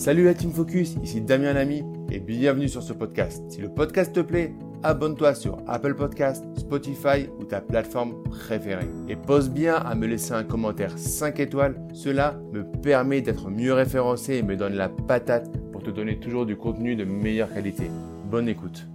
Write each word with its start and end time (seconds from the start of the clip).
Salut 0.00 0.24
la 0.24 0.32
Team 0.32 0.50
Focus, 0.50 0.96
ici 1.02 1.20
Damien 1.20 1.52
Lamy 1.52 1.84
et 2.10 2.20
bienvenue 2.20 2.70
sur 2.70 2.82
ce 2.82 2.94
podcast. 2.94 3.42
Si 3.50 3.60
le 3.60 3.68
podcast 3.68 4.14
te 4.14 4.20
plaît, 4.20 4.54
abonne-toi 4.82 5.34
sur 5.34 5.58
Apple 5.68 5.94
Podcast, 5.94 6.42
Spotify 6.56 7.28
ou 7.38 7.44
ta 7.44 7.60
plateforme 7.60 8.14
préférée. 8.22 8.88
Et 9.10 9.16
pose 9.16 9.50
bien 9.50 9.74
à 9.74 9.94
me 9.94 10.06
laisser 10.06 10.32
un 10.32 10.42
commentaire 10.42 10.96
5 10.96 11.38
étoiles, 11.40 11.76
cela 11.92 12.34
me 12.50 12.64
permet 12.80 13.20
d'être 13.20 13.50
mieux 13.50 13.74
référencé 13.74 14.36
et 14.36 14.42
me 14.42 14.56
donne 14.56 14.72
la 14.72 14.88
patate 14.88 15.50
pour 15.70 15.82
te 15.82 15.90
donner 15.90 16.18
toujours 16.18 16.46
du 16.46 16.56
contenu 16.56 16.96
de 16.96 17.04
meilleure 17.04 17.52
qualité. 17.52 17.90
Bonne 18.24 18.48
écoute. 18.48 18.86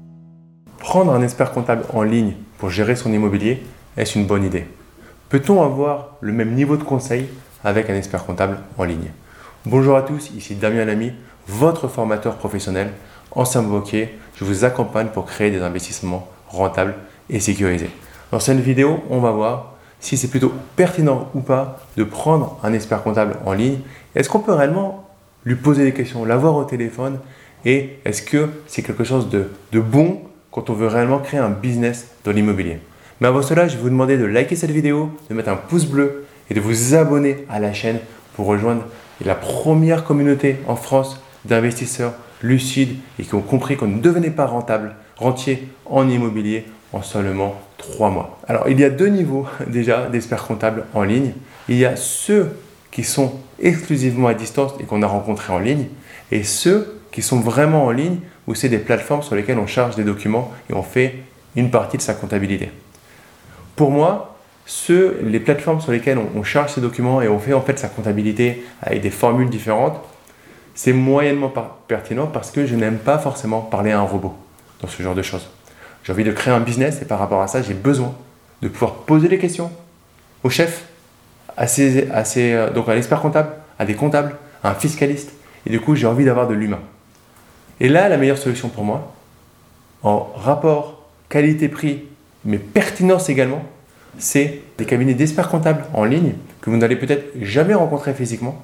Prendre 0.80 1.12
un 1.12 1.22
expert 1.22 1.52
comptable 1.52 1.84
en 1.94 2.02
ligne 2.02 2.34
pour 2.58 2.72
gérer 2.72 2.96
son 2.96 3.14
immobilier, 3.14 3.62
est-ce 3.96 4.18
une 4.18 4.26
bonne 4.26 4.44
idée 4.44 4.66
Peut-on 5.30 5.62
avoir 5.62 6.18
le 6.22 6.34
même 6.34 6.56
niveau 6.56 6.78
de 6.78 6.84
conseil 6.84 7.28
avec 7.64 7.92
un 7.92 7.96
expert 7.96 8.26
comptable 8.26 8.58
en 8.80 8.86
ligne? 8.86 9.12
Bonjour 9.68 9.98
à 9.98 10.04
tous, 10.04 10.30
ici 10.38 10.54
Damien 10.54 10.86
Lamy, 10.86 11.12
votre 11.48 11.88
formateur 11.88 12.36
professionnel, 12.36 12.92
ancien 13.32 13.64
banquier. 13.64 14.10
Je 14.36 14.46
vous 14.46 14.64
accompagne 14.64 15.08
pour 15.08 15.26
créer 15.26 15.50
des 15.50 15.64
investissements 15.64 16.28
rentables 16.50 16.94
et 17.32 17.40
sécurisés. 17.40 17.90
Dans 18.32 18.40
cette 18.40 18.60
vidéo, 18.60 19.00
on 19.10 19.18
va 19.18 19.32
voir 19.32 19.74
si 20.00 20.18
c'est 20.18 20.28
plutôt 20.28 20.54
pertinent 20.76 21.32
ou 21.34 21.40
pas 21.40 21.80
de 21.98 22.04
prendre 22.04 22.60
un 22.62 22.74
expert 22.74 23.02
comptable 23.02 23.38
en 23.44 23.54
ligne. 23.54 23.80
Est-ce 24.14 24.30
qu'on 24.30 24.38
peut 24.38 24.54
réellement 24.54 25.10
lui 25.46 25.56
poser 25.56 25.84
des 25.84 25.94
questions, 25.94 26.26
l'avoir 26.26 26.56
au 26.58 26.66
téléphone? 26.66 27.18
Et 27.66 27.98
est-ce 28.06 28.22
que 28.22 28.50
c'est 28.68 28.84
quelque 28.84 29.04
chose 29.04 29.30
de, 29.30 29.50
de 29.72 29.80
bon 29.80 30.22
quand 30.52 30.70
on 30.70 30.74
veut 30.74 30.86
réellement 30.86 31.18
créer 31.18 31.40
un 31.40 31.50
business 31.50 32.10
dans 32.24 32.34
l'immobilier? 32.34 32.78
Mais 33.20 33.30
avant 33.30 33.42
cela, 33.42 33.68
je 33.68 33.78
vais 33.78 33.82
vous 33.82 33.90
demander 33.90 34.20
de 34.20 34.26
liker 34.26 34.56
cette 34.56 34.70
vidéo, 34.70 35.10
de 35.28 35.34
mettre 35.34 35.50
un 35.50 35.56
pouce 35.56 35.86
bleu 35.86 36.28
et 36.52 36.54
de 36.54 36.62
vous 36.62 36.94
abonner 36.94 37.48
à 37.50 37.60
la 37.60 37.74
chaîne 37.74 37.98
pour 38.36 38.46
rejoindre 38.46 38.84
la 39.24 39.36
première 39.36 40.04
communauté 40.04 40.58
en 40.68 40.76
France 40.76 41.20
d'investisseurs 41.46 42.14
lucides 42.42 42.98
et 43.20 43.24
qui 43.24 43.36
ont 43.36 43.42
compris 43.42 43.78
qu'on 43.78 43.88
ne 43.88 44.02
devenait 44.02 44.32
pas 44.32 44.46
rentable, 44.46 44.96
rentier 45.16 45.68
en 45.86 46.10
immobilier 46.10 46.66
en 46.94 47.02
seulement 47.02 47.56
trois 47.78 48.10
mois. 48.10 48.40
Alors, 48.48 48.68
il 48.68 48.80
y 48.80 48.84
a 48.84 48.90
deux 48.90 49.08
niveaux 49.08 49.46
déjà 49.68 50.08
d'experts 50.08 50.46
comptables 50.46 50.86
en 50.94 51.04
ligne. 51.04 51.34
Il 51.70 51.78
y 51.78 51.86
a 51.86 51.96
ceux 51.96 52.58
qui 52.92 53.04
sont 53.04 53.34
exclusivement 53.62 54.28
à 54.28 54.34
distance 54.34 54.74
et 54.80 54.84
qu'on 54.84 55.02
a 55.02 55.08
rencontrés 55.08 55.54
en 55.54 55.60
ligne, 55.60 55.88
et 56.32 56.44
ceux 56.44 57.00
qui 57.12 57.22
sont 57.22 57.40
vraiment 57.40 57.86
en 57.86 57.92
ligne, 57.92 58.20
où 58.48 58.56
c'est 58.56 58.70
des 58.70 58.78
plateformes 58.78 59.22
sur 59.22 59.36
lesquelles 59.36 59.60
on 59.60 59.68
charge 59.68 59.96
des 59.96 60.04
documents 60.04 60.52
et 60.70 60.74
on 60.74 60.84
fait 60.84 61.16
une 61.56 61.72
partie 61.72 61.98
de 61.98 62.02
sa 62.02 62.14
comptabilité. 62.14 62.72
Pour 63.76 63.92
moi, 63.92 64.35
ceux, 64.66 65.20
les 65.24 65.40
plateformes 65.40 65.80
sur 65.80 65.92
lesquelles 65.92 66.18
on, 66.18 66.44
charge 66.44 66.74
ces 66.74 66.82
documents 66.82 67.22
et 67.22 67.28
on 67.28 67.40
fait 67.40 67.54
en 67.54 67.62
fait 67.62 67.78
sa 67.78 67.88
comptabilité 67.88 68.66
avec 68.82 69.02
des 69.02 69.12
formules 69.12 69.50
différentes, 69.50 70.00
c'est 70.74 70.94
moyennement 70.94 71.54
pertinent 71.88 72.28
parce 72.28 72.52
que 72.52 72.66
je 72.66 72.76
n'aime 72.76 72.98
pas 72.98 73.20
forcément 73.20 73.62
parler 73.62 73.92
à 73.92 74.00
un 74.00 74.04
robot 74.04 74.36
dans 74.82 74.88
ce 74.88 75.02
genre 75.02 75.16
de 75.16 75.22
choses. 75.22 75.48
J'ai 76.04 76.14
envie 76.14 76.24
de 76.24 76.32
créer 76.32 76.54
un 76.54 76.60
business 76.60 77.02
et 77.02 77.06
par 77.06 77.20
rapport 77.20 77.42
à 77.42 77.48
ça, 77.48 77.62
j'ai 77.62 77.74
besoin 77.74 78.14
de 78.62 78.68
pouvoir 78.68 78.94
poser 78.94 79.28
des 79.28 79.38
questions 79.38 79.72
au 80.44 80.50
chef, 80.50 80.86
à, 81.58 81.66
euh, 81.78 82.70
donc 82.72 82.90
à 82.90 82.96
l'expert 82.96 83.22
comptable, 83.22 83.50
à 83.80 83.86
des 83.86 83.96
comptables, 83.96 84.36
à 84.64 84.72
un 84.72 84.76
fiscaliste. 84.76 85.32
Et 85.66 85.70
du 85.70 85.80
coup, 85.80 85.96
j'ai 85.96 86.08
envie 86.08 86.26
d'avoir 86.26 86.48
de 86.48 86.54
l'humain. 86.54 86.82
Et 87.80 87.90
là, 87.90 88.10
la 88.10 88.18
meilleure 88.18 88.38
solution 88.38 88.70
pour 88.70 88.84
moi, 88.84 89.14
en 90.04 90.32
rapport 90.36 91.04
qualité-prix, 91.30 92.04
mais 92.46 92.58
pertinence 92.58 93.30
également, 93.30 93.64
c'est 94.18 94.62
des 94.78 94.86
cabinets 94.86 95.14
d'experts 95.14 95.50
comptables 95.50 95.86
en 95.94 96.04
ligne 96.04 96.34
que 96.62 96.70
vous 96.70 96.78
n'allez 96.78 96.96
peut-être 96.96 97.26
jamais 97.42 97.74
rencontrer 97.74 98.14
physiquement, 98.14 98.64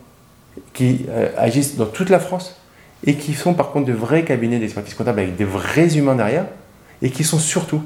qui 0.74 1.06
euh, 1.10 1.30
agissent 1.38 1.76
dans 1.76 1.86
toute 1.86 2.10
la 2.10 2.20
France 2.20 2.60
et 3.06 3.16
qui 3.16 3.34
sont 3.34 3.54
par 3.54 3.72
contre 3.72 3.88
de 3.88 3.94
vrais 3.94 4.24
cabinets 4.24 4.60
d'expertise 4.60 4.94
comptable 4.94 5.20
avec 5.20 5.36
des 5.36 5.46
vrais 5.46 5.98
humains 5.98 6.16
derrière 6.16 6.46
et 7.02 7.10
qui 7.10 7.24
sont 7.24 7.40
surtout 7.40 7.82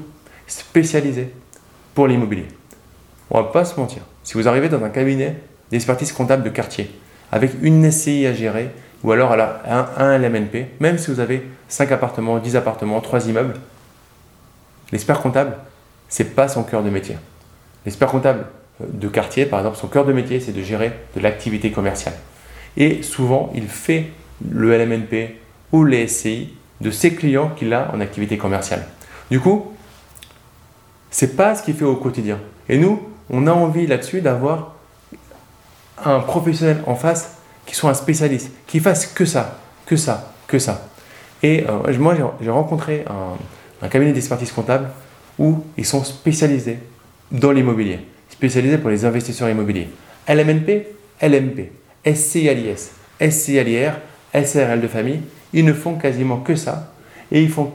spécialisés 0.46 1.30
pour 1.94 2.06
l'immobilier. 2.06 2.46
On 3.30 3.40
va 3.40 3.48
pas 3.48 3.64
se 3.64 3.78
mentir. 3.78 4.02
Si 4.22 4.34
vous 4.34 4.48
arrivez 4.48 4.68
dans 4.68 4.82
un 4.84 4.90
cabinet 4.90 5.36
d'expertise 5.70 6.12
comptable 6.12 6.42
de 6.42 6.50
quartier 6.50 6.90
avec 7.32 7.52
une 7.62 7.90
SCI 7.90 8.26
à 8.26 8.34
gérer 8.34 8.70
ou 9.02 9.12
alors 9.12 9.32
un, 9.32 9.88
un 9.96 10.18
LMNP, 10.18 10.66
même 10.80 10.98
si 10.98 11.10
vous 11.10 11.20
avez 11.20 11.42
5 11.68 11.92
appartements, 11.92 12.38
10 12.38 12.56
appartements, 12.56 13.00
3 13.00 13.28
immeubles, 13.28 13.54
l'expert 14.92 15.20
comptable, 15.20 15.56
c'est 16.08 16.34
pas 16.34 16.48
son 16.48 16.62
cœur 16.62 16.82
de 16.82 16.90
métier. 16.90 17.16
L'expert 17.86 18.08
comptable 18.08 18.46
euh, 18.82 18.86
de 18.92 19.08
quartier, 19.08 19.46
par 19.46 19.60
exemple, 19.60 19.78
son 19.78 19.86
cœur 19.86 20.04
de 20.04 20.12
métier, 20.12 20.40
c'est 20.40 20.52
de 20.52 20.62
gérer 20.62 20.92
de 21.14 21.20
l'activité 21.20 21.70
commerciale. 21.70 22.14
Et 22.76 23.02
souvent, 23.02 23.50
il 23.54 23.68
fait 23.68 24.10
le 24.46 24.76
LMNP 24.76 25.36
ou 25.72 25.84
les 25.84 26.06
SCI 26.08 26.52
de 26.80 26.90
ses 26.90 27.14
clients 27.14 27.50
qu'il 27.56 27.72
a 27.72 27.90
en 27.94 28.00
activité 28.00 28.36
commerciale. 28.36 28.86
Du 29.30 29.40
coup, 29.40 29.72
c'est 31.10 31.36
pas 31.36 31.54
ce 31.54 31.62
qu'il 31.62 31.74
fait 31.74 31.84
au 31.84 31.96
quotidien. 31.96 32.38
Et 32.68 32.76
nous, 32.76 33.00
on 33.30 33.46
a 33.46 33.52
envie 33.52 33.86
là-dessus 33.86 34.20
d'avoir 34.20 34.74
un 36.04 36.20
professionnel 36.20 36.82
en 36.86 36.94
face 36.94 37.38
qui 37.64 37.74
soit 37.74 37.90
un 37.90 37.94
spécialiste, 37.94 38.50
qui 38.66 38.80
fasse 38.80 39.06
que 39.06 39.24
ça, 39.24 39.58
que 39.86 39.96
ça, 39.96 40.34
que 40.46 40.58
ça. 40.58 40.88
Et 41.42 41.64
euh, 41.66 41.98
moi, 41.98 42.14
j'ai 42.40 42.50
rencontré 42.50 43.04
un, 43.08 43.36
un 43.84 43.88
cabinet 43.88 44.12
d'expertise 44.12 44.52
comptable 44.52 44.88
où 45.38 45.64
ils 45.76 45.86
sont 45.86 46.04
spécialisés 46.04 46.78
dans 47.30 47.52
l'immobilier, 47.52 48.00
spécialisé 48.28 48.78
pour 48.78 48.90
les 48.90 49.04
investisseurs 49.04 49.48
immobiliers. 49.48 49.88
LMNP, 50.28 50.86
LMP, 51.22 51.70
SCLIS, 52.04 52.90
SCLIR, 53.20 53.94
SRL 54.34 54.80
de 54.80 54.88
famille, 54.88 55.20
ils 55.52 55.64
ne 55.64 55.72
font 55.72 55.94
quasiment 55.94 56.38
que 56.38 56.54
ça 56.54 56.92
et 57.32 57.42
ils 57.42 57.48
font 57.48 57.72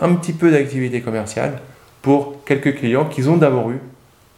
un 0.00 0.14
petit 0.14 0.32
peu 0.32 0.50
d'activité 0.50 1.00
commerciale 1.00 1.60
pour 2.02 2.44
quelques 2.44 2.76
clients 2.76 3.04
qu'ils 3.04 3.30
ont 3.30 3.36
d'abord 3.36 3.70
eu 3.70 3.78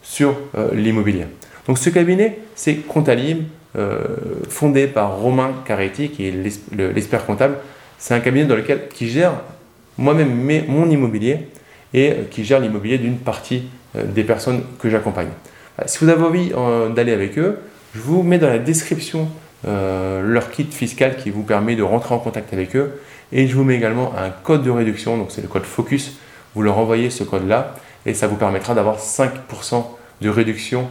sur 0.01 0.35
euh, 0.55 0.73
l'immobilier. 0.73 1.25
Donc 1.67 1.77
ce 1.77 1.89
cabinet, 1.89 2.37
c'est 2.53 2.75
Comptalim, 2.75 3.45
euh, 3.75 3.99
fondé 4.49 4.87
par 4.87 5.17
Romain 5.17 5.51
Caretti, 5.65 6.09
qui 6.09 6.27
est 6.27 6.33
l'expert 6.71 7.25
comptable. 7.25 7.57
C'est 7.97 8.13
un 8.13 8.19
cabinet 8.19 8.45
dans 8.45 8.55
lequel 8.55 8.87
qui 8.87 9.09
gère 9.09 9.33
moi-même 9.97 10.63
mon 10.67 10.89
immobilier 10.89 11.39
et 11.93 12.11
euh, 12.11 12.15
qui 12.29 12.45
gère 12.45 12.59
l'immobilier 12.59 12.97
d'une 12.97 13.17
partie 13.17 13.63
des 14.03 14.23
personnes 14.23 14.63
que 14.79 14.89
j'accompagne. 14.89 15.29
Euh, 15.79 15.83
si 15.85 16.03
vous 16.03 16.09
avez 16.09 16.23
envie 16.23 16.51
d'aller 16.93 17.13
avec 17.13 17.37
eux, 17.37 17.59
je 17.93 17.99
vous 17.99 18.23
mets 18.23 18.39
dans 18.39 18.49
la 18.49 18.59
description 18.59 19.29
leur 19.63 20.51
kit 20.51 20.67
fiscal 20.69 21.15
qui 21.15 21.31
vous 21.31 21.41
permet 21.41 21.75
de 21.75 21.81
rentrer 21.81 22.13
en 22.13 22.19
contact 22.19 22.53
avec 22.53 22.75
eux. 22.75 22.99
Et 23.31 23.47
je 23.47 23.55
vous 23.55 23.63
mets 23.63 23.75
également 23.75 24.13
un 24.15 24.29
code 24.29 24.61
de 24.63 24.69
réduction, 24.69 25.17
donc 25.17 25.31
c'est 25.31 25.41
le 25.41 25.47
code 25.47 25.63
FOCUS. 25.63 26.19
Vous 26.53 26.61
leur 26.61 26.77
envoyez 26.77 27.09
ce 27.09 27.23
code-là 27.23 27.73
et 28.05 28.13
ça 28.13 28.27
vous 28.27 28.35
permettra 28.35 28.75
d'avoir 28.75 28.99
5% 28.99 29.83
de 30.21 30.29
réduction 30.29 30.87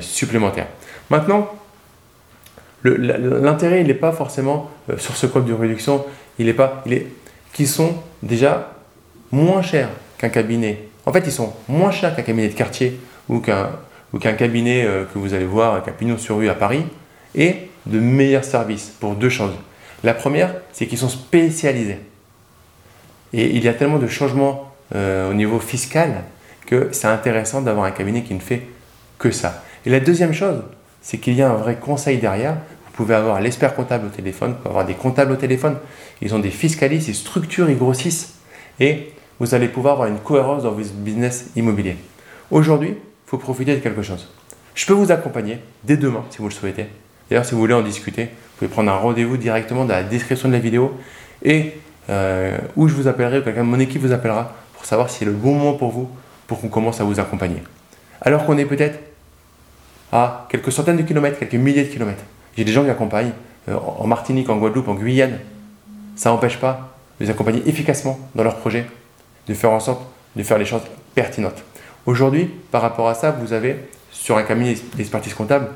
supplémentaire. 0.00 0.68
Maintenant, 1.10 1.50
l'intérêt, 2.84 3.82
n'est 3.84 3.94
pas 3.94 4.12
forcément 4.12 4.70
sur 4.96 5.16
ce 5.16 5.26
code 5.26 5.44
de 5.44 5.52
réduction, 5.52 6.04
il 6.38 6.48
est 6.48 6.54
pas, 6.54 6.82
il 6.86 6.92
est, 6.92 7.06
qui 7.52 7.66
sont 7.66 7.94
déjà 8.22 8.72
moins 9.32 9.62
chers 9.62 9.90
qu'un 10.18 10.28
cabinet. 10.28 10.88
En 11.08 11.12
fait, 11.12 11.24
ils 11.24 11.32
sont 11.32 11.54
moins 11.68 11.90
chers 11.90 12.14
qu'un 12.14 12.20
cabinet 12.20 12.48
de 12.48 12.52
quartier 12.52 13.00
ou 13.30 13.40
qu'un 13.40 14.32
cabinet 14.34 14.84
euh, 14.84 15.06
que 15.06 15.18
vous 15.18 15.32
allez 15.32 15.46
voir 15.46 15.72
avec 15.72 15.88
un 15.88 15.92
pignon 15.92 16.18
sur 16.18 16.36
rue 16.36 16.50
à 16.50 16.54
Paris 16.54 16.84
et 17.34 17.70
de 17.86 17.98
meilleurs 17.98 18.44
services 18.44 18.92
pour 19.00 19.14
deux 19.14 19.30
choses. 19.30 19.54
La 20.04 20.12
première, 20.12 20.54
c'est 20.70 20.86
qu'ils 20.86 20.98
sont 20.98 21.08
spécialisés. 21.08 22.00
Et 23.32 23.56
il 23.56 23.64
y 23.64 23.68
a 23.68 23.72
tellement 23.72 23.96
de 23.96 24.06
changements 24.06 24.70
euh, 24.94 25.30
au 25.30 25.32
niveau 25.32 25.60
fiscal 25.60 26.24
que 26.66 26.90
c'est 26.92 27.08
intéressant 27.08 27.62
d'avoir 27.62 27.86
un 27.86 27.90
cabinet 27.90 28.20
qui 28.20 28.34
ne 28.34 28.40
fait 28.40 28.66
que 29.18 29.30
ça. 29.30 29.64
Et 29.86 29.90
la 29.90 30.00
deuxième 30.00 30.34
chose, 30.34 30.62
c'est 31.00 31.16
qu'il 31.16 31.32
y 31.36 31.40
a 31.40 31.50
un 31.50 31.54
vrai 31.54 31.76
conseil 31.76 32.18
derrière. 32.18 32.52
Vous 32.84 32.92
pouvez 32.92 33.14
avoir 33.14 33.40
l'expert 33.40 33.74
comptable 33.74 34.08
au 34.08 34.10
téléphone, 34.10 34.50
vous 34.50 34.56
pouvez 34.56 34.68
avoir 34.68 34.84
des 34.84 34.92
comptables 34.92 35.32
au 35.32 35.36
téléphone. 35.36 35.78
Ils 36.20 36.34
ont 36.34 36.38
des 36.38 36.50
fiscalistes, 36.50 37.08
ils 37.08 37.14
structurent, 37.14 37.70
ils 37.70 37.78
grossissent. 37.78 38.34
Et 38.78 39.14
vous 39.40 39.54
allez 39.54 39.68
pouvoir 39.68 39.94
avoir 39.94 40.08
une 40.08 40.18
cohérence 40.18 40.64
dans 40.64 40.72
votre 40.72 40.90
business 40.92 41.50
immobilier. 41.56 41.96
Aujourd'hui, 42.50 42.90
il 42.90 43.30
faut 43.30 43.38
profiter 43.38 43.74
de 43.74 43.80
quelque 43.80 44.02
chose. 44.02 44.28
Je 44.74 44.86
peux 44.86 44.92
vous 44.92 45.10
accompagner 45.12 45.58
dès 45.84 45.96
demain 45.96 46.24
si 46.30 46.38
vous 46.38 46.48
le 46.48 46.54
souhaitez. 46.54 46.86
D'ailleurs, 47.28 47.44
si 47.44 47.52
vous 47.52 47.58
voulez 47.58 47.74
en 47.74 47.82
discuter, 47.82 48.24
vous 48.24 48.58
pouvez 48.58 48.68
prendre 48.68 48.90
un 48.90 48.96
rendez-vous 48.96 49.36
directement 49.36 49.84
dans 49.84 49.94
la 49.94 50.02
description 50.02 50.48
de 50.48 50.54
la 50.54 50.60
vidéo 50.60 50.98
et 51.42 51.72
euh, 52.10 52.56
où 52.76 52.88
je 52.88 52.94
vous 52.94 53.06
appellerai 53.06 53.38
ou 53.38 53.42
quelqu'un 53.42 53.64
de 53.64 53.68
mon 53.68 53.78
équipe 53.78 54.00
vous 54.00 54.12
appellera 54.12 54.54
pour 54.74 54.84
savoir 54.84 55.10
si 55.10 55.18
c'est 55.18 55.24
le 55.24 55.32
bon 55.32 55.54
moment 55.54 55.74
pour 55.74 55.90
vous 55.90 56.08
pour 56.46 56.60
qu'on 56.60 56.68
commence 56.68 57.00
à 57.00 57.04
vous 57.04 57.20
accompagner. 57.20 57.62
Alors 58.22 58.46
qu'on 58.46 58.56
est 58.56 58.64
peut-être 58.64 58.98
à 60.10 60.46
quelques 60.48 60.72
centaines 60.72 60.96
de 60.96 61.02
kilomètres, 61.02 61.38
quelques 61.38 61.54
milliers 61.54 61.84
de 61.84 61.92
kilomètres. 61.92 62.24
J'ai 62.56 62.64
des 62.64 62.72
gens 62.72 62.82
qui 62.82 62.90
accompagnent 62.90 63.32
euh, 63.68 63.76
en 63.76 64.06
Martinique, 64.06 64.48
en 64.48 64.56
Guadeloupe, 64.56 64.88
en 64.88 64.94
Guyane. 64.94 65.38
Ça 66.16 66.30
n'empêche 66.30 66.58
pas 66.58 66.96
de 67.20 67.26
les 67.26 67.30
accompagner 67.30 67.62
efficacement 67.66 68.18
dans 68.34 68.42
leurs 68.42 68.56
projets 68.56 68.86
de 69.48 69.54
faire 69.54 69.70
en 69.70 69.80
sorte 69.80 70.02
de 70.36 70.42
faire 70.42 70.58
les 70.58 70.64
choses 70.64 70.82
pertinentes. 71.14 71.62
Aujourd'hui, 72.06 72.50
par 72.70 72.82
rapport 72.82 73.08
à 73.08 73.14
ça, 73.14 73.30
vous 73.30 73.52
avez 73.52 73.76
sur 74.10 74.36
un 74.36 74.42
cabinet 74.42 74.76
d'expertise 74.94 75.34
comptable 75.34 75.68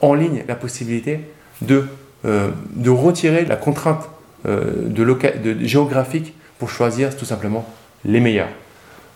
en 0.00 0.14
ligne 0.14 0.44
la 0.46 0.54
possibilité 0.54 1.20
de 1.62 1.86
de 2.24 2.90
retirer 2.90 3.46
la 3.46 3.56
contrainte 3.56 4.08
de, 4.44 5.56
géographique 5.62 6.34
pour 6.58 6.68
choisir 6.68 7.16
tout 7.16 7.24
simplement 7.24 7.66
les 8.04 8.20
meilleurs. 8.20 8.50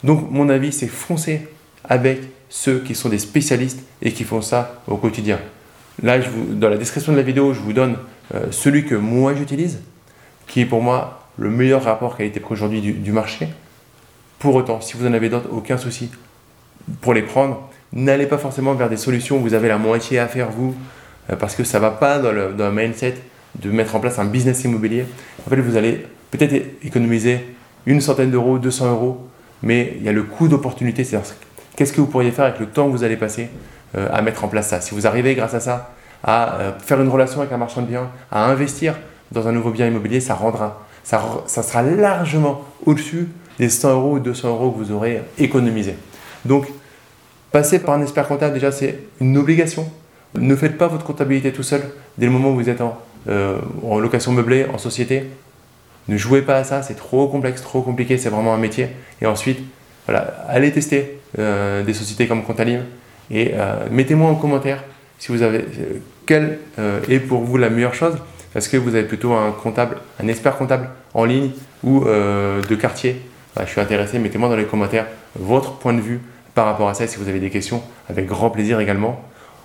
Donc 0.02 0.30
mon 0.30 0.48
avis, 0.48 0.72
c'est 0.72 0.86
foncer 0.86 1.46
avec 1.84 2.20
ceux 2.48 2.78
qui 2.78 2.94
sont 2.94 3.08
des 3.08 3.18
spécialistes 3.18 3.80
et 4.00 4.12
qui 4.12 4.24
font 4.24 4.40
ça 4.40 4.80
au 4.86 4.96
quotidien. 4.96 5.38
Là, 6.02 6.18
dans 6.50 6.68
la 6.68 6.76
description 6.76 7.12
de 7.12 7.18
la 7.18 7.22
vidéo, 7.22 7.52
je 7.52 7.60
vous 7.60 7.72
donne 7.72 7.96
celui 8.50 8.86
que 8.86 8.94
moi 8.94 9.34
j'utilise, 9.34 9.80
qui 10.46 10.62
est 10.62 10.66
pour 10.66 10.82
moi 10.82 11.28
le 11.36 11.50
meilleur 11.50 11.82
rapport 11.84 12.16
qualité-prix 12.16 12.52
aujourd'hui 12.52 12.80
du, 12.80 13.12
marché. 13.12 13.48
Pour 14.44 14.56
autant, 14.56 14.82
si 14.82 14.98
vous 14.98 15.06
en 15.06 15.14
avez 15.14 15.30
d'autres, 15.30 15.48
aucun 15.50 15.78
souci 15.78 16.10
pour 17.00 17.14
les 17.14 17.22
prendre. 17.22 17.66
N'allez 17.94 18.26
pas 18.26 18.36
forcément 18.36 18.74
vers 18.74 18.90
des 18.90 18.98
solutions 18.98 19.38
où 19.38 19.40
vous 19.40 19.54
avez 19.54 19.68
la 19.68 19.78
moitié 19.78 20.18
à 20.18 20.28
faire 20.28 20.50
vous, 20.50 20.74
euh, 21.30 21.36
parce 21.36 21.56
que 21.56 21.64
ça 21.64 21.78
ne 21.78 21.84
va 21.84 21.90
pas 21.90 22.18
dans 22.18 22.30
le, 22.30 22.52
mindset 22.70 23.14
de 23.54 23.70
mettre 23.70 23.96
en 23.96 24.00
place 24.00 24.18
un 24.18 24.26
business 24.26 24.62
immobilier. 24.64 25.06
En 25.46 25.48
fait, 25.48 25.56
vous 25.56 25.78
allez 25.78 26.06
peut-être 26.30 26.52
économiser 26.84 27.56
une 27.86 28.02
centaine 28.02 28.30
d'euros, 28.30 28.58
200 28.58 28.90
euros, 28.90 29.26
mais 29.62 29.94
il 29.96 30.02
y 30.02 30.10
a 30.10 30.12
le 30.12 30.24
coût 30.24 30.46
d'opportunité. 30.46 31.04
C'est-à-dire, 31.04 31.36
qu'est-ce 31.74 31.94
que 31.94 32.02
vous 32.02 32.06
pourriez 32.06 32.30
faire 32.30 32.44
avec 32.44 32.60
le 32.60 32.66
temps 32.66 32.84
que 32.88 32.92
vous 32.94 33.02
allez 33.02 33.16
passer 33.16 33.48
euh, 33.96 34.10
à 34.12 34.20
mettre 34.20 34.44
en 34.44 34.48
place 34.48 34.68
ça 34.68 34.82
Si 34.82 34.94
vous 34.94 35.06
arrivez 35.06 35.34
grâce 35.34 35.54
à 35.54 35.60
ça 35.60 35.94
à 36.22 36.56
euh, 36.56 36.72
faire 36.80 37.00
une 37.00 37.08
relation 37.08 37.40
avec 37.40 37.50
un 37.54 37.56
marchand 37.56 37.80
de 37.80 37.86
biens, 37.86 38.10
à 38.30 38.44
investir 38.44 38.94
dans 39.32 39.48
un 39.48 39.52
nouveau 39.52 39.70
bien 39.70 39.86
immobilier, 39.86 40.20
ça 40.20 40.34
rendra 40.34 40.84
ça, 41.04 41.62
sera 41.62 41.82
largement 41.82 42.64
au-dessus 42.86 43.28
des 43.58 43.68
100 43.68 43.92
euros 43.92 44.12
ou 44.14 44.18
200 44.18 44.48
euros 44.48 44.70
que 44.70 44.78
vous 44.78 44.92
aurez 44.92 45.22
économisés. 45.38 45.96
Donc, 46.44 46.66
passer 47.52 47.78
par 47.78 47.94
un 47.94 48.02
expert 48.02 48.26
comptable, 48.26 48.54
déjà, 48.54 48.72
c'est 48.72 48.98
une 49.20 49.36
obligation. 49.38 49.88
Ne 50.34 50.56
faites 50.56 50.76
pas 50.76 50.88
votre 50.88 51.04
comptabilité 51.04 51.52
tout 51.52 51.62
seul 51.62 51.82
dès 52.18 52.26
le 52.26 52.32
moment 52.32 52.50
où 52.50 52.54
vous 52.54 52.68
êtes 52.68 52.80
en, 52.80 52.98
euh, 53.28 53.58
location 53.82 54.32
meublée, 54.32 54.66
en 54.72 54.78
société. 54.78 55.24
Ne 56.08 56.16
jouez 56.16 56.42
pas 56.42 56.56
à 56.56 56.64
ça, 56.64 56.82
c'est 56.82 56.94
trop 56.94 57.28
complexe, 57.28 57.62
trop 57.62 57.82
compliqué, 57.82 58.18
c'est 58.18 58.28
vraiment 58.28 58.52
un 58.52 58.58
métier. 58.58 58.88
Et 59.22 59.26
ensuite, 59.26 59.60
allez 60.48 60.72
tester 60.72 61.20
euh, 61.38 61.82
des 61.82 61.94
sociétés 61.94 62.26
comme 62.26 62.42
Comptalim 62.42 62.82
et 63.30 63.52
euh, 63.54 63.86
mettez-moi 63.90 64.28
en 64.28 64.34
commentaire 64.34 64.84
si 65.18 65.32
vous 65.32 65.40
avez 65.42 65.64
quelle 66.26 66.58
est 67.08 67.20
pour 67.20 67.42
vous 67.42 67.56
la 67.56 67.70
meilleure 67.70 67.94
chose. 67.94 68.16
Est-ce 68.54 68.68
que 68.68 68.76
vous 68.76 68.94
avez 68.94 69.04
plutôt 69.04 69.32
un 69.32 69.52
comptable, 69.52 69.96
un 70.22 70.28
expert 70.28 70.56
comptable 70.56 70.90
en 71.14 71.24
ligne 71.24 71.50
ou 71.82 72.04
de 72.04 72.74
quartier 72.74 73.22
Je 73.60 73.70
suis 73.70 73.80
intéressé, 73.80 74.18
mettez-moi 74.18 74.48
dans 74.48 74.56
les 74.56 74.64
commentaires 74.64 75.06
votre 75.36 75.78
point 75.78 75.92
de 75.92 76.00
vue 76.00 76.20
par 76.54 76.66
rapport 76.66 76.88
à 76.88 76.94
ça. 76.94 77.06
Si 77.06 77.18
vous 77.18 77.28
avez 77.28 77.40
des 77.40 77.50
questions, 77.50 77.82
avec 78.08 78.26
grand 78.26 78.50
plaisir 78.50 78.80
également. 78.80 79.20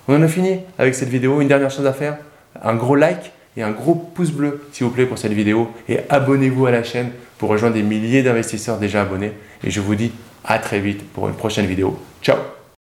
On 0.07 0.15
en 0.15 0.21
a 0.21 0.27
fini 0.27 0.59
avec 0.77 0.95
cette 0.95 1.09
vidéo. 1.09 1.41
Une 1.41 1.47
dernière 1.47 1.71
chose 1.71 1.85
à 1.85 1.93
faire, 1.93 2.17
un 2.61 2.75
gros 2.75 2.95
like 2.95 3.31
et 3.57 3.63
un 3.63 3.71
gros 3.71 3.95
pouce 3.95 4.31
bleu, 4.31 4.63
s'il 4.71 4.85
vous 4.85 4.93
plaît, 4.93 5.05
pour 5.05 5.17
cette 5.17 5.33
vidéo. 5.33 5.71
Et 5.87 5.99
abonnez-vous 6.09 6.65
à 6.65 6.71
la 6.71 6.83
chaîne 6.83 7.11
pour 7.37 7.49
rejoindre 7.49 7.75
des 7.75 7.83
milliers 7.83 8.23
d'investisseurs 8.23 8.77
déjà 8.77 9.01
abonnés. 9.01 9.33
Et 9.63 9.71
je 9.71 9.81
vous 9.81 9.95
dis 9.95 10.11
à 10.43 10.59
très 10.59 10.79
vite 10.79 11.03
pour 11.11 11.27
une 11.27 11.35
prochaine 11.35 11.65
vidéo. 11.65 11.99
Ciao 12.21 12.58